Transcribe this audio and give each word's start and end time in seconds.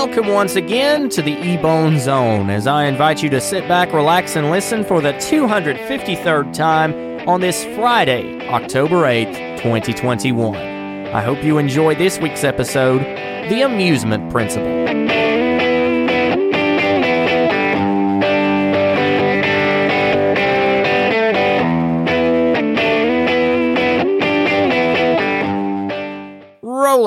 Welcome 0.00 0.28
once 0.28 0.54
again 0.54 1.08
to 1.08 1.22
the 1.22 1.34
Ebone 1.34 1.98
Zone 1.98 2.50
as 2.50 2.68
I 2.68 2.84
invite 2.84 3.20
you 3.20 3.28
to 3.30 3.40
sit 3.40 3.66
back, 3.66 3.92
relax, 3.92 4.36
and 4.36 4.48
listen 4.48 4.84
for 4.84 5.00
the 5.00 5.12
253rd 5.14 6.54
time 6.54 7.28
on 7.28 7.40
this 7.40 7.64
Friday, 7.74 8.48
October 8.48 9.02
8th, 9.02 9.56
2021. 9.56 10.56
I 11.08 11.20
hope 11.20 11.42
you 11.42 11.58
enjoy 11.58 11.96
this 11.96 12.20
week's 12.20 12.44
episode, 12.44 13.00
The 13.50 13.62
Amusement 13.62 14.30
Principle. 14.30 14.78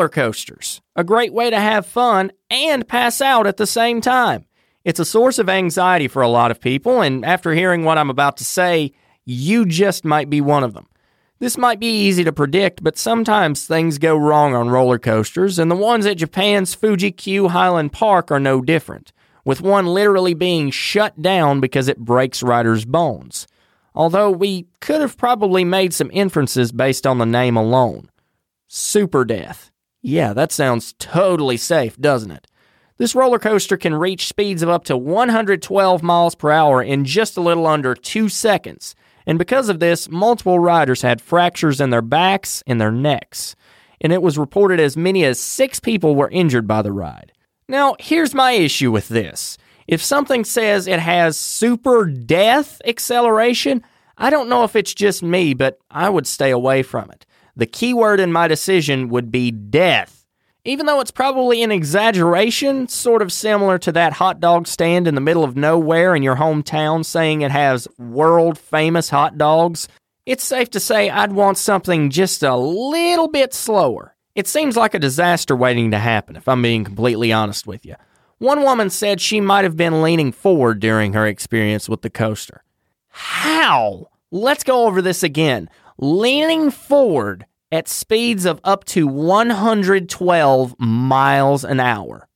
roller 0.01 0.09
coasters, 0.09 0.80
a 0.95 1.03
great 1.03 1.33
way 1.33 1.49
to 1.49 1.59
have 1.59 1.85
fun 1.85 2.31
and 2.49 2.87
pass 2.87 3.21
out 3.21 3.47
at 3.47 3.57
the 3.57 3.67
same 3.67 4.01
time. 4.01 4.45
It's 4.83 4.99
a 4.99 5.05
source 5.05 5.37
of 5.37 5.49
anxiety 5.49 6.07
for 6.07 6.21
a 6.21 6.27
lot 6.27 6.51
of 6.51 6.59
people, 6.59 7.01
and 7.01 7.23
after 7.23 7.53
hearing 7.53 7.83
what 7.83 7.97
I'm 7.97 8.09
about 8.09 8.37
to 8.37 8.43
say, 8.43 8.93
you 9.25 9.65
just 9.65 10.03
might 10.03 10.29
be 10.29 10.41
one 10.41 10.63
of 10.63 10.73
them. 10.73 10.87
This 11.39 11.57
might 11.57 11.79
be 11.79 11.87
easy 11.87 12.23
to 12.23 12.31
predict, 12.31 12.83
but 12.83 12.97
sometimes 12.97 13.65
things 13.65 13.97
go 13.97 14.15
wrong 14.15 14.53
on 14.53 14.69
roller 14.69 14.99
coasters, 14.99 15.57
and 15.57 15.71
the 15.71 15.75
ones 15.75 16.05
at 16.05 16.17
Japan's 16.17 16.75
Fuji 16.75 17.11
Q 17.11 17.47
Highland 17.47 17.93
Park 17.93 18.31
are 18.31 18.39
no 18.39 18.61
different, 18.61 19.11
with 19.43 19.61
one 19.61 19.87
literally 19.87 20.35
being 20.35 20.69
shut 20.69 21.19
down 21.19 21.59
because 21.59 21.87
it 21.87 21.97
breaks 21.97 22.43
riders' 22.43 22.85
bones. 22.85 23.47
Although 23.95 24.29
we 24.29 24.67
could 24.81 25.01
have 25.01 25.17
probably 25.17 25.63
made 25.63 25.93
some 25.93 26.11
inferences 26.13 26.71
based 26.71 27.07
on 27.07 27.17
the 27.17 27.25
name 27.25 27.57
alone. 27.57 28.09
Super 28.67 29.25
Death. 29.25 29.70
Yeah, 30.01 30.33
that 30.33 30.51
sounds 30.51 30.93
totally 30.99 31.57
safe, 31.57 31.97
doesn't 31.97 32.31
it? 32.31 32.47
This 32.97 33.15
roller 33.15 33.39
coaster 33.39 33.77
can 33.77 33.95
reach 33.95 34.27
speeds 34.27 34.61
of 34.61 34.69
up 34.69 34.83
to 34.85 34.97
112 34.97 36.03
miles 36.03 36.35
per 36.35 36.51
hour 36.51 36.83
in 36.83 37.05
just 37.05 37.37
a 37.37 37.41
little 37.41 37.65
under 37.65 37.95
two 37.95 38.29
seconds. 38.29 38.95
And 39.25 39.39
because 39.39 39.69
of 39.69 39.79
this, 39.79 40.09
multiple 40.09 40.59
riders 40.59 41.01
had 41.01 41.21
fractures 41.21 41.81
in 41.81 41.89
their 41.89 42.01
backs 42.01 42.63
and 42.67 42.79
their 42.79 42.91
necks. 42.91 43.55
And 43.99 44.11
it 44.11 44.21
was 44.21 44.37
reported 44.37 44.79
as 44.79 44.97
many 44.97 45.23
as 45.23 45.39
six 45.39 45.79
people 45.79 46.15
were 46.15 46.29
injured 46.29 46.67
by 46.67 46.81
the 46.81 46.91
ride. 46.91 47.31
Now, 47.67 47.95
here's 47.99 48.33
my 48.33 48.51
issue 48.51 48.91
with 48.91 49.07
this. 49.07 49.57
If 49.87 50.03
something 50.03 50.43
says 50.43 50.87
it 50.87 50.99
has 50.99 51.37
super 51.37 52.05
death 52.05 52.81
acceleration, 52.85 53.83
I 54.17 54.29
don't 54.29 54.49
know 54.49 54.63
if 54.63 54.75
it's 54.75 54.93
just 54.93 55.23
me, 55.23 55.53
but 55.53 55.79
I 55.89 56.09
would 56.09 56.27
stay 56.27 56.51
away 56.51 56.83
from 56.83 57.09
it. 57.11 57.25
The 57.55 57.65
key 57.65 57.93
word 57.93 58.19
in 58.19 58.31
my 58.31 58.47
decision 58.47 59.09
would 59.09 59.31
be 59.31 59.51
death. 59.51 60.25
Even 60.63 60.85
though 60.85 60.99
it's 60.99 61.11
probably 61.11 61.63
an 61.63 61.71
exaggeration, 61.71 62.87
sort 62.87 63.23
of 63.23 63.31
similar 63.31 63.79
to 63.79 63.91
that 63.93 64.13
hot 64.13 64.39
dog 64.39 64.67
stand 64.67 65.07
in 65.07 65.15
the 65.15 65.21
middle 65.21 65.43
of 65.43 65.57
nowhere 65.57 66.15
in 66.15 66.21
your 66.21 66.35
hometown 66.35 67.03
saying 67.03 67.41
it 67.41 67.49
has 67.49 67.87
world 67.97 68.59
famous 68.59 69.09
hot 69.09 69.39
dogs, 69.39 69.87
it's 70.27 70.43
safe 70.43 70.69
to 70.69 70.79
say 70.79 71.09
I'd 71.09 71.31
want 71.31 71.57
something 71.57 72.11
just 72.11 72.43
a 72.43 72.55
little 72.55 73.27
bit 73.27 73.55
slower. 73.55 74.15
It 74.35 74.47
seems 74.47 74.77
like 74.77 74.93
a 74.93 74.99
disaster 74.99 75.55
waiting 75.55 75.91
to 75.91 75.97
happen, 75.97 76.35
if 76.35 76.47
I'm 76.47 76.61
being 76.61 76.83
completely 76.83 77.33
honest 77.33 77.65
with 77.65 77.83
you. 77.83 77.95
One 78.37 78.61
woman 78.61 78.89
said 78.91 79.19
she 79.19 79.41
might 79.41 79.63
have 79.63 79.75
been 79.75 80.01
leaning 80.01 80.31
forward 80.31 80.79
during 80.79 81.13
her 81.13 81.25
experience 81.25 81.89
with 81.89 82.03
the 82.03 82.09
coaster. 82.09 82.63
How? 83.09 84.07
Let's 84.31 84.63
go 84.63 84.85
over 84.85 85.01
this 85.01 85.23
again 85.23 85.69
leaning 86.01 86.71
forward 86.71 87.45
at 87.71 87.87
speeds 87.87 88.45
of 88.45 88.59
up 88.63 88.83
to 88.83 89.07
112 89.07 90.75
miles 90.79 91.63
an 91.63 91.79
hour. 91.79 92.27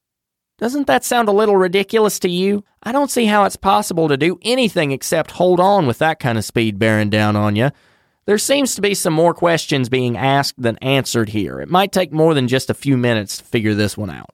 Doesn't 0.57 0.87
that 0.87 1.03
sound 1.03 1.27
a 1.27 1.33
little 1.33 1.57
ridiculous 1.57 2.17
to 2.19 2.29
you? 2.29 2.63
I 2.81 2.93
don't 2.93 3.11
see 3.11 3.25
how 3.25 3.43
it's 3.43 3.57
possible 3.57 4.07
to 4.07 4.15
do 4.15 4.39
anything 4.43 4.91
except 4.91 5.31
hold 5.31 5.59
on 5.59 5.85
with 5.85 5.97
that 5.97 6.19
kind 6.19 6.37
of 6.37 6.45
speed 6.45 6.79
bearing 6.79 7.09
down 7.09 7.35
on 7.35 7.57
you. 7.57 7.71
There 8.25 8.37
seems 8.37 8.73
to 8.75 8.81
be 8.81 8.93
some 8.93 9.13
more 9.13 9.33
questions 9.33 9.89
being 9.89 10.15
asked 10.17 10.61
than 10.61 10.77
answered 10.77 11.29
here. 11.29 11.59
It 11.59 11.69
might 11.69 11.91
take 11.91 12.13
more 12.13 12.33
than 12.33 12.47
just 12.47 12.69
a 12.69 12.73
few 12.73 12.95
minutes 12.95 13.37
to 13.37 13.43
figure 13.43 13.73
this 13.73 13.97
one 13.97 14.09
out. 14.09 14.29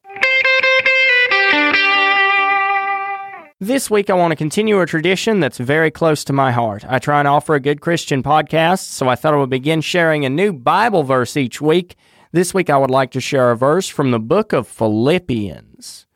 This 3.63 3.91
week, 3.91 4.09
I 4.09 4.15
want 4.15 4.31
to 4.31 4.35
continue 4.35 4.81
a 4.81 4.87
tradition 4.87 5.39
that's 5.39 5.59
very 5.59 5.91
close 5.91 6.23
to 6.23 6.33
my 6.33 6.51
heart. 6.51 6.83
I 6.89 6.97
try 6.97 7.19
and 7.19 7.27
offer 7.27 7.53
a 7.53 7.59
good 7.59 7.79
Christian 7.79 8.23
podcast, 8.23 8.85
so 8.85 9.07
I 9.07 9.13
thought 9.13 9.35
I 9.35 9.37
would 9.37 9.51
begin 9.51 9.81
sharing 9.81 10.25
a 10.25 10.31
new 10.31 10.51
Bible 10.51 11.03
verse 11.03 11.37
each 11.37 11.61
week. 11.61 11.95
This 12.31 12.55
week, 12.55 12.71
I 12.71 12.77
would 12.79 12.89
like 12.89 13.11
to 13.11 13.21
share 13.21 13.51
a 13.51 13.55
verse 13.55 13.87
from 13.87 14.09
the 14.09 14.19
book 14.19 14.51
of 14.51 14.67
Philippians. 14.67 16.07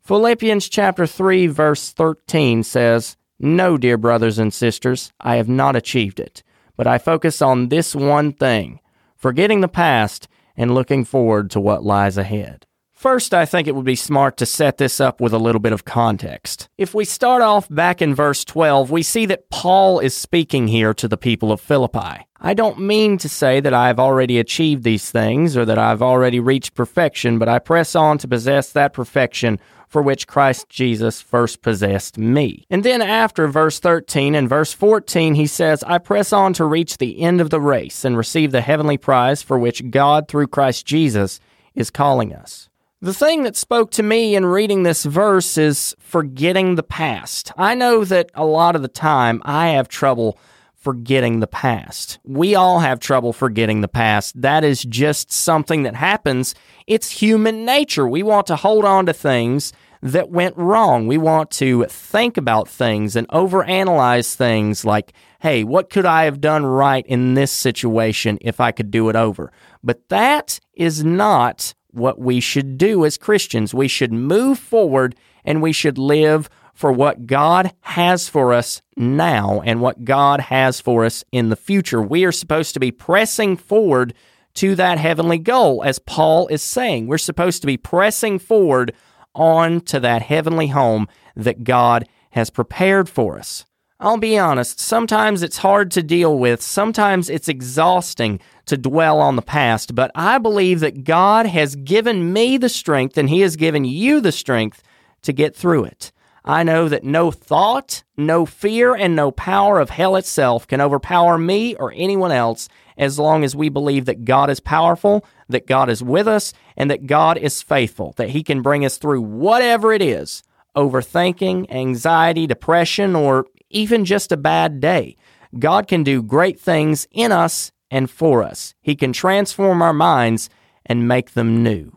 Philippians 0.00 0.66
chapter 0.70 1.06
3, 1.06 1.48
verse 1.48 1.90
13 1.92 2.62
says, 2.62 3.18
No, 3.38 3.76
dear 3.76 3.98
brothers 3.98 4.38
and 4.38 4.50
sisters, 4.50 5.12
I 5.20 5.36
have 5.36 5.46
not 5.46 5.76
achieved 5.76 6.18
it, 6.18 6.42
but 6.74 6.86
I 6.86 6.96
focus 6.96 7.42
on 7.42 7.68
this 7.68 7.94
one 7.94 8.32
thing, 8.32 8.80
forgetting 9.14 9.60
the 9.60 9.68
past 9.68 10.26
and 10.56 10.74
looking 10.74 11.04
forward 11.04 11.50
to 11.50 11.60
what 11.60 11.84
lies 11.84 12.16
ahead. 12.16 12.64
First, 12.98 13.32
I 13.32 13.44
think 13.44 13.68
it 13.68 13.76
would 13.76 13.84
be 13.84 13.94
smart 13.94 14.36
to 14.38 14.44
set 14.44 14.78
this 14.78 14.98
up 14.98 15.20
with 15.20 15.32
a 15.32 15.38
little 15.38 15.60
bit 15.60 15.72
of 15.72 15.84
context. 15.84 16.68
If 16.76 16.94
we 16.94 17.04
start 17.04 17.42
off 17.42 17.68
back 17.68 18.02
in 18.02 18.12
verse 18.12 18.44
12, 18.44 18.90
we 18.90 19.04
see 19.04 19.24
that 19.26 19.50
Paul 19.50 20.00
is 20.00 20.16
speaking 20.16 20.66
here 20.66 20.92
to 20.94 21.06
the 21.06 21.16
people 21.16 21.52
of 21.52 21.60
Philippi. 21.60 22.26
I 22.40 22.54
don't 22.54 22.80
mean 22.80 23.16
to 23.18 23.28
say 23.28 23.60
that 23.60 23.72
I've 23.72 24.00
already 24.00 24.40
achieved 24.40 24.82
these 24.82 25.12
things 25.12 25.56
or 25.56 25.64
that 25.64 25.78
I've 25.78 26.02
already 26.02 26.40
reached 26.40 26.74
perfection, 26.74 27.38
but 27.38 27.48
I 27.48 27.60
press 27.60 27.94
on 27.94 28.18
to 28.18 28.26
possess 28.26 28.72
that 28.72 28.94
perfection 28.94 29.60
for 29.86 30.02
which 30.02 30.26
Christ 30.26 30.68
Jesus 30.68 31.20
first 31.20 31.62
possessed 31.62 32.18
me. 32.18 32.66
And 32.68 32.84
then 32.84 33.00
after 33.00 33.46
verse 33.46 33.78
13 33.78 34.34
and 34.34 34.48
verse 34.48 34.72
14, 34.72 35.36
he 35.36 35.46
says, 35.46 35.84
I 35.84 35.98
press 35.98 36.32
on 36.32 36.52
to 36.54 36.64
reach 36.64 36.98
the 36.98 37.20
end 37.20 37.40
of 37.40 37.50
the 37.50 37.60
race 37.60 38.04
and 38.04 38.16
receive 38.16 38.50
the 38.50 38.60
heavenly 38.60 38.98
prize 38.98 39.40
for 39.40 39.56
which 39.56 39.88
God, 39.88 40.26
through 40.26 40.48
Christ 40.48 40.84
Jesus, 40.84 41.38
is 41.76 41.90
calling 41.90 42.34
us. 42.34 42.68
The 43.00 43.14
thing 43.14 43.44
that 43.44 43.56
spoke 43.56 43.92
to 43.92 44.02
me 44.02 44.34
in 44.34 44.44
reading 44.44 44.82
this 44.82 45.04
verse 45.04 45.56
is 45.56 45.94
forgetting 46.00 46.74
the 46.74 46.82
past. 46.82 47.52
I 47.56 47.76
know 47.76 48.04
that 48.04 48.32
a 48.34 48.44
lot 48.44 48.74
of 48.74 48.82
the 48.82 48.88
time 48.88 49.40
I 49.44 49.68
have 49.68 49.86
trouble 49.86 50.36
forgetting 50.74 51.38
the 51.38 51.46
past. 51.46 52.18
We 52.24 52.56
all 52.56 52.80
have 52.80 52.98
trouble 52.98 53.32
forgetting 53.32 53.82
the 53.82 53.88
past. 53.88 54.42
That 54.42 54.64
is 54.64 54.82
just 54.82 55.30
something 55.30 55.84
that 55.84 55.94
happens. 55.94 56.56
It's 56.88 57.08
human 57.22 57.64
nature. 57.64 58.08
We 58.08 58.24
want 58.24 58.48
to 58.48 58.56
hold 58.56 58.84
on 58.84 59.06
to 59.06 59.12
things 59.12 59.72
that 60.02 60.30
went 60.30 60.56
wrong. 60.56 61.06
We 61.06 61.18
want 61.18 61.52
to 61.52 61.84
think 61.84 62.36
about 62.36 62.68
things 62.68 63.14
and 63.14 63.28
overanalyze 63.28 64.34
things 64.34 64.84
like, 64.84 65.12
hey, 65.38 65.62
what 65.62 65.88
could 65.88 66.04
I 66.04 66.24
have 66.24 66.40
done 66.40 66.66
right 66.66 67.06
in 67.06 67.34
this 67.34 67.52
situation 67.52 68.38
if 68.40 68.58
I 68.58 68.72
could 68.72 68.90
do 68.90 69.08
it 69.08 69.14
over? 69.14 69.52
But 69.84 70.08
that 70.08 70.58
is 70.74 71.04
not 71.04 71.74
what 71.90 72.18
we 72.18 72.40
should 72.40 72.78
do 72.78 73.04
as 73.04 73.16
Christians. 73.16 73.74
We 73.74 73.88
should 73.88 74.12
move 74.12 74.58
forward 74.58 75.14
and 75.44 75.62
we 75.62 75.72
should 75.72 75.98
live 75.98 76.48
for 76.74 76.92
what 76.92 77.26
God 77.26 77.72
has 77.80 78.28
for 78.28 78.52
us 78.52 78.82
now 78.96 79.60
and 79.64 79.80
what 79.80 80.04
God 80.04 80.40
has 80.40 80.80
for 80.80 81.04
us 81.04 81.24
in 81.32 81.48
the 81.48 81.56
future. 81.56 82.00
We 82.00 82.24
are 82.24 82.32
supposed 82.32 82.74
to 82.74 82.80
be 82.80 82.92
pressing 82.92 83.56
forward 83.56 84.14
to 84.54 84.74
that 84.74 84.98
heavenly 84.98 85.38
goal, 85.38 85.82
as 85.84 85.98
Paul 85.98 86.46
is 86.48 86.62
saying. 86.62 87.06
We're 87.06 87.18
supposed 87.18 87.62
to 87.62 87.66
be 87.66 87.76
pressing 87.76 88.38
forward 88.38 88.92
on 89.34 89.80
to 89.82 90.00
that 90.00 90.22
heavenly 90.22 90.68
home 90.68 91.08
that 91.36 91.64
God 91.64 92.08
has 92.30 92.50
prepared 92.50 93.08
for 93.08 93.38
us. 93.38 93.64
I'll 94.00 94.16
be 94.16 94.38
honest, 94.38 94.78
sometimes 94.78 95.42
it's 95.42 95.56
hard 95.56 95.90
to 95.90 96.04
deal 96.04 96.38
with, 96.38 96.62
sometimes 96.62 97.28
it's 97.28 97.48
exhausting 97.48 98.38
to 98.66 98.76
dwell 98.76 99.18
on 99.18 99.34
the 99.34 99.42
past, 99.42 99.96
but 99.96 100.12
I 100.14 100.38
believe 100.38 100.78
that 100.80 101.02
God 101.02 101.46
has 101.46 101.74
given 101.74 102.32
me 102.32 102.58
the 102.58 102.68
strength 102.68 103.18
and 103.18 103.28
He 103.28 103.40
has 103.40 103.56
given 103.56 103.84
you 103.84 104.20
the 104.20 104.30
strength 104.30 104.84
to 105.22 105.32
get 105.32 105.56
through 105.56 105.84
it. 105.84 106.12
I 106.44 106.62
know 106.62 106.88
that 106.88 107.02
no 107.02 107.32
thought, 107.32 108.04
no 108.16 108.46
fear, 108.46 108.94
and 108.94 109.16
no 109.16 109.32
power 109.32 109.80
of 109.80 109.90
hell 109.90 110.14
itself 110.14 110.68
can 110.68 110.80
overpower 110.80 111.36
me 111.36 111.74
or 111.74 111.92
anyone 111.96 112.30
else 112.30 112.68
as 112.96 113.18
long 113.18 113.42
as 113.42 113.56
we 113.56 113.68
believe 113.68 114.04
that 114.04 114.24
God 114.24 114.48
is 114.48 114.60
powerful, 114.60 115.26
that 115.48 115.66
God 115.66 115.90
is 115.90 116.04
with 116.04 116.28
us, 116.28 116.52
and 116.76 116.88
that 116.88 117.08
God 117.08 117.36
is 117.36 117.62
faithful, 117.62 118.14
that 118.16 118.30
He 118.30 118.44
can 118.44 118.62
bring 118.62 118.84
us 118.84 118.96
through 118.96 119.22
whatever 119.22 119.92
it 119.92 120.02
is 120.02 120.44
overthinking, 120.76 121.68
anxiety, 121.70 122.46
depression, 122.46 123.16
or 123.16 123.46
even 123.70 124.04
just 124.04 124.32
a 124.32 124.36
bad 124.36 124.80
day. 124.80 125.16
God 125.58 125.88
can 125.88 126.02
do 126.02 126.22
great 126.22 126.58
things 126.60 127.06
in 127.10 127.32
us 127.32 127.72
and 127.90 128.10
for 128.10 128.42
us. 128.42 128.74
He 128.80 128.94
can 128.96 129.12
transform 129.12 129.82
our 129.82 129.92
minds 129.92 130.50
and 130.84 131.08
make 131.08 131.32
them 131.32 131.62
new. 131.62 131.92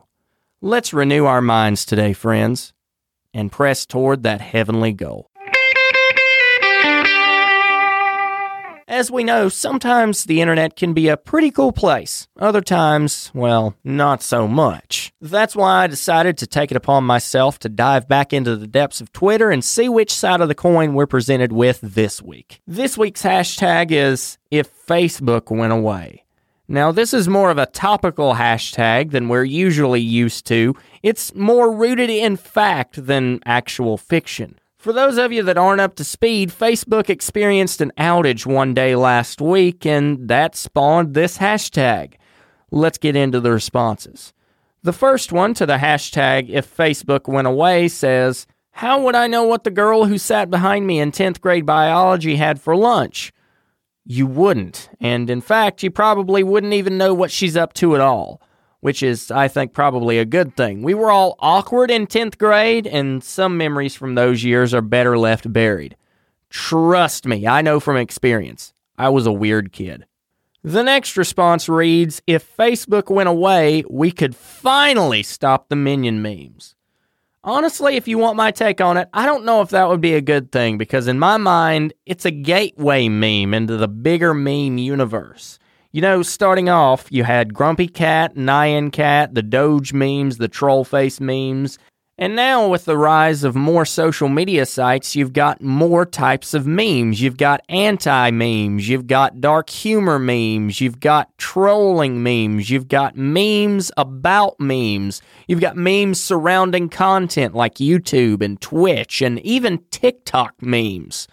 Let's 0.61 0.93
renew 0.93 1.25
our 1.25 1.41
minds 1.41 1.85
today, 1.85 2.13
friends, 2.13 2.73
and 3.33 3.51
press 3.51 3.85
toward 3.85 4.23
that 4.23 4.41
heavenly 4.41 4.93
goal. 4.93 5.30
As 8.91 9.09
we 9.09 9.23
know, 9.23 9.47
sometimes 9.47 10.25
the 10.25 10.41
internet 10.41 10.75
can 10.75 10.91
be 10.91 11.07
a 11.07 11.15
pretty 11.15 11.49
cool 11.49 11.71
place. 11.71 12.27
Other 12.37 12.59
times, 12.59 13.31
well, 13.33 13.73
not 13.85 14.21
so 14.21 14.49
much. 14.49 15.13
That's 15.21 15.55
why 15.55 15.83
I 15.83 15.87
decided 15.87 16.37
to 16.39 16.45
take 16.45 16.71
it 16.71 16.75
upon 16.75 17.05
myself 17.05 17.57
to 17.59 17.69
dive 17.69 18.09
back 18.09 18.33
into 18.33 18.57
the 18.57 18.67
depths 18.67 18.99
of 18.99 19.13
Twitter 19.13 19.49
and 19.49 19.63
see 19.63 19.87
which 19.87 20.13
side 20.13 20.41
of 20.41 20.49
the 20.49 20.55
coin 20.55 20.93
we're 20.93 21.07
presented 21.07 21.53
with 21.53 21.79
this 21.81 22.21
week. 22.21 22.59
This 22.67 22.97
week's 22.97 23.23
hashtag 23.23 23.91
is 23.91 24.37
if 24.51 24.69
Facebook 24.85 25.55
went 25.55 25.71
away. 25.71 26.25
Now, 26.67 26.91
this 26.91 27.13
is 27.13 27.29
more 27.29 27.49
of 27.49 27.57
a 27.57 27.67
topical 27.67 28.33
hashtag 28.33 29.11
than 29.11 29.29
we're 29.29 29.45
usually 29.45 30.01
used 30.01 30.45
to. 30.47 30.75
It's 31.01 31.33
more 31.33 31.73
rooted 31.73 32.09
in 32.09 32.35
fact 32.35 33.05
than 33.05 33.39
actual 33.45 33.97
fiction. 33.97 34.59
For 34.81 34.93
those 34.93 35.19
of 35.19 35.31
you 35.31 35.43
that 35.43 35.59
aren't 35.59 35.79
up 35.79 35.93
to 35.97 36.03
speed, 36.03 36.49
Facebook 36.49 37.07
experienced 37.07 37.81
an 37.81 37.91
outage 37.99 38.47
one 38.47 38.73
day 38.73 38.95
last 38.95 39.39
week, 39.39 39.85
and 39.85 40.27
that 40.27 40.55
spawned 40.55 41.13
this 41.13 41.37
hashtag. 41.37 42.15
Let's 42.71 42.97
get 42.97 43.15
into 43.15 43.39
the 43.39 43.51
responses. 43.51 44.33
The 44.81 44.91
first 44.91 45.31
one 45.31 45.53
to 45.53 45.67
the 45.67 45.77
hashtag 45.77 46.49
if 46.49 46.75
Facebook 46.75 47.31
went 47.31 47.45
away 47.45 47.89
says, 47.89 48.47
How 48.71 48.99
would 49.03 49.13
I 49.13 49.27
know 49.27 49.43
what 49.43 49.65
the 49.65 49.69
girl 49.69 50.05
who 50.05 50.17
sat 50.17 50.49
behind 50.49 50.87
me 50.87 50.99
in 50.99 51.11
10th 51.11 51.41
grade 51.41 51.67
biology 51.67 52.37
had 52.37 52.59
for 52.59 52.75
lunch? 52.75 53.31
You 54.03 54.25
wouldn't, 54.25 54.89
and 54.99 55.29
in 55.29 55.41
fact, 55.41 55.83
you 55.83 55.91
probably 55.91 56.41
wouldn't 56.41 56.73
even 56.73 56.97
know 56.97 57.13
what 57.13 57.29
she's 57.29 57.55
up 57.55 57.73
to 57.73 57.93
at 57.93 58.01
all 58.01 58.41
which 58.81 59.01
is, 59.01 59.31
I 59.31 59.47
think, 59.47 59.73
probably 59.73 60.19
a 60.19 60.25
good 60.25 60.57
thing. 60.57 60.83
We 60.83 60.93
were 60.93 61.11
all 61.11 61.35
awkward 61.39 61.89
in 61.89 62.07
10th 62.07 62.37
grade, 62.37 62.85
and 62.85 63.23
some 63.23 63.57
memories 63.57 63.95
from 63.95 64.15
those 64.15 64.43
years 64.43 64.73
are 64.73 64.81
better 64.81 65.17
left 65.17 65.51
buried. 65.51 65.95
Trust 66.49 67.25
me, 67.25 67.47
I 67.47 67.61
know 67.61 67.79
from 67.79 67.95
experience. 67.95 68.73
I 68.97 69.09
was 69.09 69.25
a 69.25 69.31
weird 69.31 69.71
kid. 69.71 70.05
The 70.63 70.83
next 70.83 71.15
response 71.15 71.69
reads 71.69 72.21
If 72.27 72.55
Facebook 72.57 73.09
went 73.09 73.29
away, 73.29 73.83
we 73.89 74.11
could 74.11 74.35
finally 74.35 75.23
stop 75.23 75.69
the 75.69 75.75
minion 75.75 76.21
memes. 76.21 76.75
Honestly, 77.43 77.95
if 77.95 78.07
you 78.07 78.19
want 78.19 78.37
my 78.37 78.51
take 78.51 78.79
on 78.79 78.97
it, 78.97 79.09
I 79.13 79.25
don't 79.25 79.45
know 79.45 79.61
if 79.61 79.69
that 79.69 79.89
would 79.89 80.01
be 80.01 80.13
a 80.13 80.21
good 80.21 80.51
thing 80.51 80.77
because, 80.77 81.07
in 81.07 81.17
my 81.17 81.37
mind, 81.37 81.93
it's 82.05 82.25
a 82.25 82.31
gateway 82.31 83.09
meme 83.09 83.55
into 83.55 83.77
the 83.77 83.87
bigger 83.87 84.35
meme 84.35 84.77
universe. 84.77 85.57
You 85.93 86.01
know, 86.01 86.23
starting 86.23 86.69
off, 86.69 87.07
you 87.09 87.25
had 87.25 87.53
Grumpy 87.53 87.87
Cat, 87.87 88.35
Nyan 88.35 88.93
Cat, 88.93 89.35
the 89.35 89.41
Doge 89.41 89.91
memes, 89.91 90.37
the 90.37 90.47
troll 90.47 90.85
face 90.85 91.19
memes. 91.19 91.77
And 92.17 92.33
now, 92.33 92.69
with 92.69 92.85
the 92.85 92.97
rise 92.97 93.43
of 93.43 93.55
more 93.55 93.83
social 93.83 94.29
media 94.29 94.65
sites, 94.65 95.17
you've 95.17 95.33
got 95.33 95.61
more 95.61 96.05
types 96.05 96.53
of 96.53 96.65
memes. 96.65 97.19
You've 97.19 97.35
got 97.35 97.61
anti 97.67 98.31
memes, 98.31 98.87
you've 98.87 99.07
got 99.07 99.41
dark 99.41 99.69
humor 99.69 100.17
memes, 100.17 100.79
you've 100.79 101.01
got 101.01 101.37
trolling 101.37 102.23
memes, 102.23 102.69
you've 102.69 102.87
got 102.87 103.17
memes 103.17 103.91
about 103.97 104.57
memes, 104.61 105.21
you've 105.49 105.59
got 105.59 105.75
memes 105.75 106.21
surrounding 106.21 106.87
content 106.87 107.53
like 107.53 107.75
YouTube 107.75 108.41
and 108.41 108.61
Twitch, 108.61 109.21
and 109.21 109.39
even 109.39 109.83
TikTok 109.91 110.53
memes. 110.61 111.27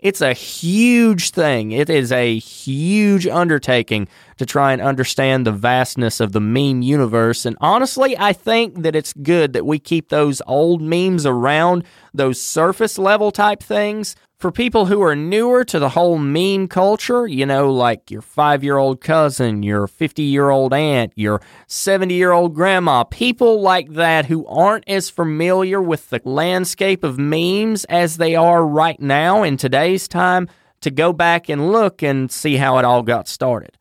It's 0.00 0.22
a 0.22 0.32
huge 0.32 1.30
thing. 1.30 1.72
It 1.72 1.90
is 1.90 2.10
a 2.10 2.38
huge 2.38 3.26
undertaking 3.26 4.08
to 4.40 4.46
try 4.46 4.72
and 4.72 4.80
understand 4.80 5.46
the 5.46 5.52
vastness 5.52 6.18
of 6.18 6.32
the 6.32 6.40
meme 6.40 6.80
universe. 6.80 7.44
And 7.44 7.58
honestly, 7.60 8.16
I 8.16 8.32
think 8.32 8.80
that 8.84 8.96
it's 8.96 9.12
good 9.12 9.52
that 9.52 9.66
we 9.66 9.78
keep 9.78 10.08
those 10.08 10.40
old 10.46 10.80
memes 10.80 11.26
around, 11.26 11.84
those 12.14 12.40
surface 12.40 12.96
level 12.96 13.32
type 13.32 13.62
things, 13.62 14.16
for 14.38 14.50
people 14.50 14.86
who 14.86 15.02
are 15.02 15.14
newer 15.14 15.62
to 15.64 15.78
the 15.78 15.90
whole 15.90 16.16
meme 16.16 16.68
culture, 16.68 17.26
you 17.26 17.44
know, 17.44 17.70
like 17.70 18.10
your 18.10 18.22
five 18.22 18.64
year 18.64 18.78
old 18.78 19.02
cousin, 19.02 19.62
your 19.62 19.86
50 19.86 20.22
year 20.22 20.48
old 20.48 20.72
aunt, 20.72 21.12
your 21.16 21.42
70 21.66 22.14
year 22.14 22.32
old 22.32 22.54
grandma, 22.54 23.04
people 23.04 23.60
like 23.60 23.90
that 23.90 24.24
who 24.24 24.46
aren't 24.46 24.88
as 24.88 25.10
familiar 25.10 25.82
with 25.82 26.08
the 26.08 26.22
landscape 26.24 27.04
of 27.04 27.18
memes 27.18 27.84
as 27.90 28.16
they 28.16 28.34
are 28.34 28.66
right 28.66 28.98
now 29.00 29.42
in 29.42 29.58
today's 29.58 30.08
time, 30.08 30.48
to 30.80 30.90
go 30.90 31.12
back 31.12 31.50
and 31.50 31.70
look 31.70 32.02
and 32.02 32.32
see 32.32 32.56
how 32.56 32.78
it 32.78 32.86
all 32.86 33.02
got 33.02 33.28
started. 33.28 33.76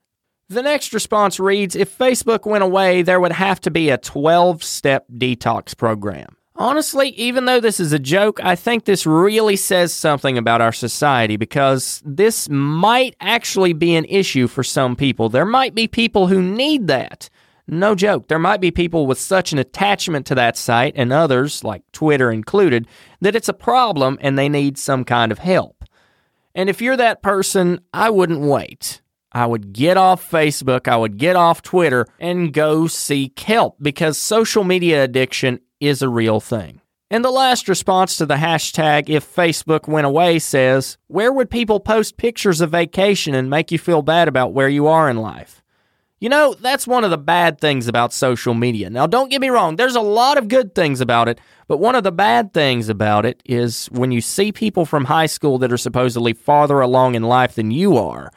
The 0.52 0.64
next 0.64 0.94
response 0.94 1.40
reads 1.40 1.76
If 1.76 1.96
Facebook 1.96 2.46
went 2.46 2.64
away, 2.64 3.04
there 3.04 3.20
would 3.20 3.34
have 3.34 3.62
to 3.62 3.72
be 3.72 3.90
a 3.90 4.00
12 4.00 4.64
step 4.64 5.06
detox 5.14 5.78
program. 5.78 6.36
Honestly, 6.56 7.10
even 7.10 7.46
though 7.46 7.60
this 7.60 7.80
is 7.80 7.94
a 7.94 8.00
joke, 8.00 8.40
I 8.44 8.56
think 8.56 8.84
this 8.84 9.06
really 9.06 9.56
says 9.56 9.94
something 9.94 10.38
about 10.38 10.60
our 10.60 10.74
society 10.74 11.38
because 11.38 12.02
this 12.04 12.50
might 12.50 13.16
actually 13.22 13.74
be 13.74 13.96
an 13.96 14.06
issue 14.06 14.48
for 14.48 14.64
some 14.64 14.96
people. 14.96 15.30
There 15.30 15.46
might 15.46 15.76
be 15.76 15.88
people 15.88 16.28
who 16.28 16.42
need 16.42 16.88
that. 16.88 17.30
No 17.68 17.94
joke. 17.94 18.28
There 18.28 18.40
might 18.40 18.60
be 18.60 18.72
people 18.72 19.06
with 19.06 19.20
such 19.20 19.54
an 19.54 19.60
attachment 19.60 20.26
to 20.26 20.36
that 20.36 20.58
site 20.58 20.94
and 20.96 21.14
others, 21.14 21.64
like 21.64 21.84
Twitter 21.92 22.32
included, 22.32 22.88
that 23.22 23.36
it's 23.36 23.48
a 23.48 23.54
problem 23.54 24.18
and 24.20 24.38
they 24.38 24.50
need 24.50 24.80
some 24.80 25.06
kind 25.06 25.32
of 25.32 25.38
help. 25.38 25.86
And 26.56 26.70
if 26.70 26.82
you're 26.82 26.98
that 26.98 27.22
person, 27.22 27.80
I 27.94 28.10
wouldn't 28.10 28.42
wait. 28.42 29.02
I 29.40 29.46
would 29.46 29.72
get 29.72 29.96
off 29.96 30.30
Facebook, 30.30 30.90
I 30.90 30.98
would 30.98 31.18
get 31.18 31.38
off 31.38 31.62
Twitter, 31.62 32.06
and 32.20 32.52
go 32.52 32.88
seek 32.88 33.40
help 33.40 33.78
because 33.82 34.18
social 34.18 34.66
media 34.66 35.02
addiction 35.02 35.62
is 35.80 36.02
a 36.02 36.10
real 36.10 36.42
thing. 36.42 36.82
And 37.10 37.24
the 37.24 37.32
last 37.32 37.70
response 37.70 38.18
to 38.18 38.26
the 38.26 38.36
hashtag 38.36 39.08
if 39.08 39.26
Facebook 39.26 39.88
went 39.88 40.06
away 40.06 40.40
says, 40.40 40.98
Where 41.08 41.32
would 41.32 41.50
people 41.50 41.80
post 41.80 42.18
pictures 42.18 42.60
of 42.60 42.72
vacation 42.72 43.34
and 43.34 43.50
make 43.50 43.72
you 43.72 43.80
feel 43.80 44.02
bad 44.02 44.28
about 44.28 44.52
where 44.52 44.68
you 44.68 44.88
are 44.88 45.10
in 45.10 45.16
life? 45.16 45.64
You 46.20 46.28
know, 46.28 46.54
that's 46.60 46.86
one 46.86 47.06
of 47.06 47.10
the 47.10 47.18
bad 47.18 47.62
things 47.62 47.88
about 47.88 48.12
social 48.12 48.54
media. 48.54 48.90
Now, 48.90 49.08
don't 49.08 49.32
get 49.32 49.40
me 49.40 49.48
wrong, 49.50 49.78
there's 49.78 49.96
a 49.96 50.02
lot 50.02 50.38
of 50.38 50.50
good 50.50 50.76
things 50.76 51.00
about 51.00 51.30
it, 51.30 51.40
but 51.70 51.78
one 51.78 51.96
of 51.96 52.04
the 52.04 52.12
bad 52.12 52.54
things 52.54 52.90
about 52.90 53.26
it 53.26 53.42
is 53.46 53.86
when 53.94 54.12
you 54.12 54.20
see 54.20 54.52
people 54.52 54.86
from 54.86 55.06
high 55.06 55.28
school 55.28 55.58
that 55.60 55.72
are 55.72 55.78
supposedly 55.78 56.34
farther 56.34 56.82
along 56.82 57.16
in 57.16 57.24
life 57.24 57.56
than 57.56 57.72
you 57.72 57.96
are, 57.96 58.34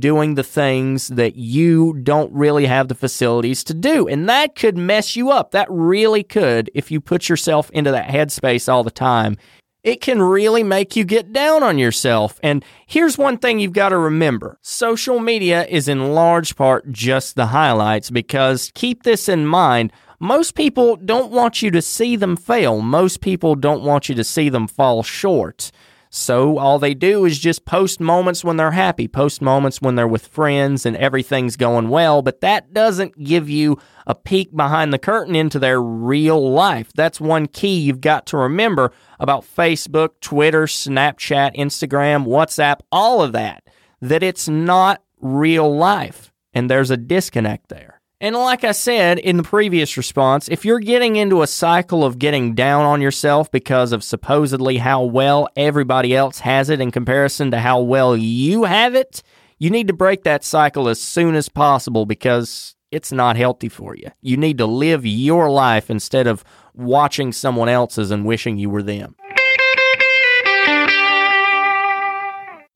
doing 0.00 0.34
the 0.34 0.42
things 0.42 1.08
that 1.08 1.36
you 1.36 1.94
don't 2.02 2.32
really 2.32 2.66
have 2.66 2.88
the 2.88 2.94
facilities 2.94 3.64
to 3.64 3.74
do. 3.74 4.06
And 4.08 4.28
that 4.28 4.54
could 4.54 4.76
mess 4.76 5.16
you 5.16 5.30
up. 5.30 5.50
That 5.50 5.68
really 5.70 6.22
could 6.22 6.70
if 6.74 6.90
you 6.90 7.00
put 7.00 7.28
yourself 7.28 7.70
into 7.70 7.90
that 7.90 8.08
headspace 8.08 8.72
all 8.72 8.84
the 8.84 8.90
time. 8.90 9.36
It 9.82 10.00
can 10.00 10.22
really 10.22 10.62
make 10.62 10.96
you 10.96 11.04
get 11.04 11.32
down 11.32 11.62
on 11.62 11.76
yourself. 11.76 12.40
And 12.42 12.64
here's 12.86 13.18
one 13.18 13.36
thing 13.36 13.58
you've 13.58 13.74
got 13.74 13.90
to 13.90 13.98
remember 13.98 14.58
social 14.62 15.20
media 15.20 15.66
is 15.66 15.88
in 15.88 16.14
large 16.14 16.56
part 16.56 16.90
just 16.90 17.36
the 17.36 17.46
highlights 17.46 18.10
because 18.10 18.72
keep 18.74 19.02
this 19.02 19.28
in 19.28 19.46
mind. 19.46 19.92
Most 20.20 20.54
people 20.54 20.96
don't 20.96 21.30
want 21.30 21.60
you 21.60 21.70
to 21.70 21.82
see 21.82 22.16
them 22.16 22.34
fail. 22.34 22.80
Most 22.80 23.20
people 23.20 23.54
don't 23.54 23.82
want 23.82 24.08
you 24.08 24.14
to 24.14 24.24
see 24.24 24.48
them 24.48 24.66
fall 24.66 25.02
short. 25.02 25.70
So 26.16 26.58
all 26.58 26.78
they 26.78 26.94
do 26.94 27.24
is 27.24 27.40
just 27.40 27.64
post 27.64 27.98
moments 27.98 28.44
when 28.44 28.56
they're 28.56 28.70
happy, 28.70 29.08
post 29.08 29.42
moments 29.42 29.82
when 29.82 29.96
they're 29.96 30.06
with 30.06 30.28
friends 30.28 30.86
and 30.86 30.96
everything's 30.96 31.56
going 31.56 31.88
well, 31.88 32.22
but 32.22 32.40
that 32.40 32.72
doesn't 32.72 33.20
give 33.20 33.50
you 33.50 33.80
a 34.06 34.14
peek 34.14 34.54
behind 34.54 34.92
the 34.92 34.98
curtain 35.00 35.34
into 35.34 35.58
their 35.58 35.82
real 35.82 36.52
life. 36.52 36.92
That's 36.94 37.20
one 37.20 37.48
key 37.48 37.80
you've 37.80 38.00
got 38.00 38.26
to 38.26 38.36
remember 38.36 38.92
about 39.18 39.42
Facebook, 39.42 40.10
Twitter, 40.20 40.66
Snapchat, 40.66 41.56
Instagram, 41.56 42.26
WhatsApp, 42.26 42.78
all 42.92 43.20
of 43.20 43.32
that, 43.32 43.64
that 44.00 44.22
it's 44.22 44.48
not 44.48 45.02
real 45.20 45.76
life 45.76 46.32
and 46.52 46.70
there's 46.70 46.92
a 46.92 46.96
disconnect 46.96 47.70
there. 47.70 47.93
And 48.20 48.36
like 48.36 48.64
I 48.64 48.72
said 48.72 49.18
in 49.18 49.36
the 49.36 49.42
previous 49.42 49.96
response, 49.96 50.48
if 50.48 50.64
you're 50.64 50.78
getting 50.78 51.16
into 51.16 51.42
a 51.42 51.46
cycle 51.46 52.04
of 52.04 52.18
getting 52.18 52.54
down 52.54 52.84
on 52.84 53.00
yourself 53.00 53.50
because 53.50 53.92
of 53.92 54.04
supposedly 54.04 54.78
how 54.78 55.02
well 55.02 55.48
everybody 55.56 56.14
else 56.14 56.38
has 56.40 56.70
it 56.70 56.80
in 56.80 56.90
comparison 56.90 57.50
to 57.50 57.58
how 57.58 57.80
well 57.80 58.16
you 58.16 58.64
have 58.64 58.94
it, 58.94 59.22
you 59.58 59.68
need 59.68 59.88
to 59.88 59.92
break 59.92 60.24
that 60.24 60.44
cycle 60.44 60.88
as 60.88 61.00
soon 61.00 61.34
as 61.34 61.48
possible 61.48 62.06
because 62.06 62.76
it's 62.90 63.12
not 63.12 63.36
healthy 63.36 63.68
for 63.68 63.96
you. 63.96 64.08
You 64.22 64.36
need 64.36 64.58
to 64.58 64.66
live 64.66 65.04
your 65.04 65.50
life 65.50 65.90
instead 65.90 66.26
of 66.26 66.44
watching 66.74 67.32
someone 67.32 67.68
else's 67.68 68.10
and 68.10 68.24
wishing 68.24 68.56
you 68.58 68.70
were 68.70 68.82
them. 68.82 69.16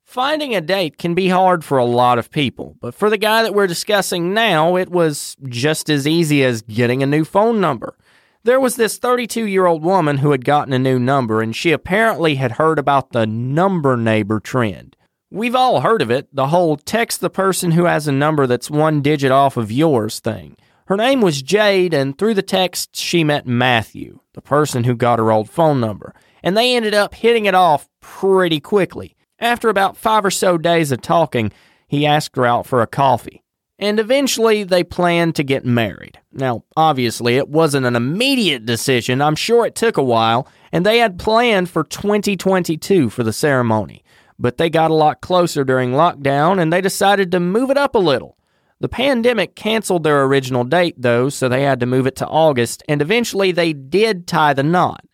Finding 0.08 0.56
a 0.56 0.62
date 0.62 0.96
can 0.96 1.12
be 1.12 1.28
hard 1.28 1.62
for 1.62 1.76
a 1.76 1.84
lot 1.84 2.18
of 2.18 2.30
people, 2.30 2.78
but 2.80 2.94
for 2.94 3.10
the 3.10 3.18
guy 3.18 3.42
that 3.42 3.54
we're 3.54 3.66
discussing 3.66 4.32
now, 4.32 4.74
it 4.74 4.88
was 4.88 5.36
just 5.46 5.90
as 5.90 6.06
easy 6.06 6.42
as 6.42 6.62
getting 6.62 7.02
a 7.02 7.06
new 7.06 7.26
phone 7.26 7.60
number. 7.60 7.94
There 8.42 8.58
was 8.58 8.76
this 8.76 8.96
32 8.96 9.44
year 9.44 9.66
old 9.66 9.82
woman 9.82 10.16
who 10.16 10.30
had 10.30 10.46
gotten 10.46 10.72
a 10.72 10.78
new 10.78 10.98
number, 10.98 11.42
and 11.42 11.54
she 11.54 11.72
apparently 11.72 12.36
had 12.36 12.52
heard 12.52 12.78
about 12.78 13.12
the 13.12 13.26
number 13.26 13.98
neighbor 13.98 14.40
trend. 14.40 14.96
We've 15.30 15.54
all 15.54 15.82
heard 15.82 16.00
of 16.00 16.10
it, 16.10 16.34
the 16.34 16.46
whole 16.46 16.78
text 16.78 17.20
the 17.20 17.28
person 17.28 17.72
who 17.72 17.84
has 17.84 18.08
a 18.08 18.10
number 18.10 18.46
that's 18.46 18.70
one 18.70 19.02
digit 19.02 19.30
off 19.30 19.58
of 19.58 19.70
yours 19.70 20.20
thing. 20.20 20.56
Her 20.86 20.96
name 20.96 21.20
was 21.20 21.42
Jade, 21.42 21.92
and 21.92 22.16
through 22.16 22.32
the 22.32 22.40
text, 22.40 22.96
she 22.96 23.24
met 23.24 23.46
Matthew, 23.46 24.20
the 24.32 24.40
person 24.40 24.84
who 24.84 24.96
got 24.96 25.18
her 25.18 25.30
old 25.30 25.50
phone 25.50 25.80
number, 25.80 26.14
and 26.42 26.56
they 26.56 26.74
ended 26.74 26.94
up 26.94 27.14
hitting 27.14 27.44
it 27.44 27.54
off 27.54 27.90
pretty 28.00 28.58
quickly. 28.58 29.14
After 29.40 29.68
about 29.68 29.96
five 29.96 30.24
or 30.24 30.30
so 30.30 30.58
days 30.58 30.90
of 30.92 31.00
talking, 31.00 31.52
he 31.86 32.06
asked 32.06 32.36
her 32.36 32.46
out 32.46 32.66
for 32.66 32.82
a 32.82 32.86
coffee. 32.86 33.42
And 33.78 34.00
eventually 34.00 34.64
they 34.64 34.82
planned 34.82 35.36
to 35.36 35.44
get 35.44 35.64
married. 35.64 36.18
Now, 36.32 36.64
obviously, 36.76 37.36
it 37.36 37.48
wasn't 37.48 37.86
an 37.86 37.94
immediate 37.94 38.66
decision. 38.66 39.22
I'm 39.22 39.36
sure 39.36 39.64
it 39.64 39.76
took 39.76 39.96
a 39.96 40.02
while, 40.02 40.48
and 40.72 40.84
they 40.84 40.98
had 40.98 41.18
planned 41.18 41.70
for 41.70 41.84
2022 41.84 43.08
for 43.08 43.22
the 43.22 43.32
ceremony. 43.32 44.02
But 44.36 44.56
they 44.56 44.68
got 44.68 44.90
a 44.90 44.94
lot 44.94 45.20
closer 45.20 45.64
during 45.64 45.92
lockdown 45.92 46.60
and 46.60 46.72
they 46.72 46.80
decided 46.80 47.32
to 47.32 47.40
move 47.40 47.70
it 47.70 47.76
up 47.76 47.94
a 47.94 48.00
little. 48.00 48.36
The 48.80 48.88
pandemic 48.88 49.56
canceled 49.56 50.04
their 50.04 50.24
original 50.24 50.62
date, 50.62 50.94
though, 50.96 51.28
so 51.28 51.48
they 51.48 51.62
had 51.62 51.80
to 51.80 51.86
move 51.86 52.06
it 52.06 52.14
to 52.16 52.28
August, 52.28 52.84
and 52.88 53.02
eventually 53.02 53.50
they 53.50 53.72
did 53.72 54.28
tie 54.28 54.52
the 54.52 54.62
knot. 54.62 55.04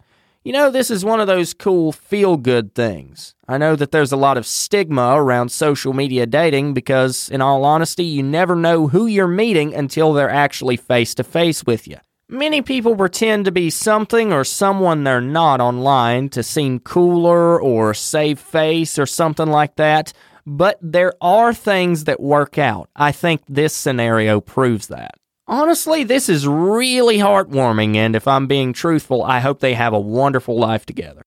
You 0.45 0.53
know, 0.53 0.71
this 0.71 0.91
is 0.91 1.07
one 1.07 1.21
of 1.21 1.27
those 1.27 1.55
cool 1.55 1.91
feel 1.91 2.37
good 2.37 2.75
things. 2.75 3.35
I 3.49 3.57
know 3.57 3.77
that 3.77 3.93
there's 3.93 4.13
a 4.13 4.17
lot 4.19 4.37
of 4.37 4.47
stigma 4.47 5.15
around 5.15 5.49
social 5.49 5.95
media 5.95 6.27
dating 6.27 6.75
because, 6.75 7.31
in 7.31 7.41
all 7.41 7.65
honesty, 7.65 8.05
you 8.05 8.23
never 8.23 8.55
know 8.55 8.89
who 8.89 9.07
you're 9.07 9.27
meeting 9.27 9.75
until 9.75 10.13
they're 10.13 10.29
actually 10.29 10.77
face 10.77 11.15
to 11.15 11.25
face 11.25 11.65
with 11.65 11.89
you. 11.89 11.97
Many 12.29 12.61
people 12.61 12.95
pretend 12.95 13.47
to 13.47 13.53
be 13.53 13.71
something 13.71 14.35
or 14.35 14.45
someone 14.45 15.03
they're 15.03 15.23
not 15.23 15.63
online 15.63 16.29
to 16.31 16.43
seem 16.43 16.79
cooler 16.79 17.59
or 17.59 17.95
save 17.95 18.39
face 18.39 18.99
or 18.99 19.07
something 19.07 19.49
like 19.49 19.77
that, 19.77 20.13
but 20.45 20.79
there 20.83 21.15
are 21.23 21.55
things 21.55 22.05
that 22.05 22.21
work 22.21 22.59
out. 22.59 22.91
I 22.95 23.13
think 23.13 23.41
this 23.49 23.73
scenario 23.73 24.43
proves 24.43 24.89
that. 24.89 25.15
Honestly, 25.47 26.05
this 26.05 26.31
is 26.31 26.49
really 26.49 27.19
heartwarming, 27.19 27.97
and 27.97 28.17
if 28.17 28.27
I'm 28.27 28.47
being 28.47 28.73
truthful, 28.73 29.23
I 29.23 29.41
hope 29.41 29.61
they 29.61 29.75
have 29.75 29.93
a 29.93 30.01
wonderful 30.01 30.59
life 30.59 30.87
together. 30.87 31.27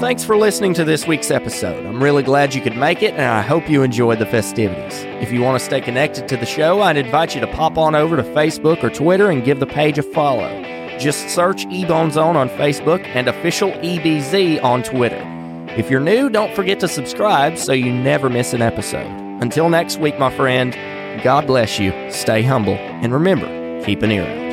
Thanks 0.00 0.24
for 0.24 0.36
listening 0.36 0.74
to 0.74 0.84
this 0.84 1.06
week's 1.06 1.30
episode. 1.30 1.86
I'm 1.86 2.02
really 2.02 2.24
glad 2.24 2.56
you 2.56 2.60
could 2.60 2.76
make 2.76 3.04
it, 3.04 3.12
and 3.12 3.22
I 3.22 3.40
hope 3.40 3.70
you 3.70 3.84
enjoyed 3.84 4.18
the 4.18 4.26
festivities. 4.26 5.04
If 5.22 5.30
you 5.30 5.42
want 5.42 5.60
to 5.60 5.64
stay 5.64 5.80
connected 5.80 6.26
to 6.26 6.36
the 6.36 6.46
show, 6.46 6.80
I'd 6.80 6.96
invite 6.96 7.36
you 7.36 7.40
to 7.42 7.46
pop 7.46 7.78
on 7.78 7.94
over 7.94 8.16
to 8.16 8.24
Facebook 8.24 8.82
or 8.82 8.90
Twitter 8.90 9.30
and 9.30 9.44
give 9.44 9.60
the 9.60 9.66
page 9.66 9.96
a 9.98 10.02
follow. 10.02 10.48
Just 10.98 11.28
search 11.28 11.66
Ebone 11.66 12.10
Zone 12.10 12.36
on 12.36 12.48
Facebook 12.48 13.06
and 13.14 13.28
official 13.28 13.70
EBZ 13.70 14.60
on 14.64 14.82
Twitter. 14.82 15.22
If 15.76 15.88
you're 15.88 16.00
new, 16.00 16.28
don't 16.28 16.52
forget 16.56 16.80
to 16.80 16.88
subscribe 16.88 17.56
so 17.56 17.72
you 17.72 17.92
never 17.92 18.28
miss 18.28 18.52
an 18.52 18.62
episode. 18.62 19.29
Until 19.40 19.70
next 19.70 19.98
week, 19.98 20.18
my 20.18 20.28
friend, 20.28 20.74
God 21.24 21.46
bless 21.46 21.78
you, 21.78 21.92
stay 22.10 22.42
humble, 22.42 22.74
and 22.74 23.10
remember, 23.10 23.82
keep 23.84 24.02
an 24.02 24.10
ear 24.10 24.24
out. 24.24 24.49